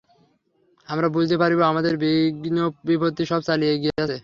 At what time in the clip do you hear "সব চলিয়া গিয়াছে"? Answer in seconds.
3.31-4.17